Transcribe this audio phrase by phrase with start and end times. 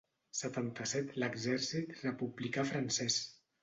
[0.37, 3.25] Setanta-set l'exèrcit republicà francès.